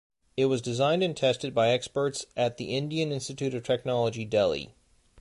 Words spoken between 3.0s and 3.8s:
Institute of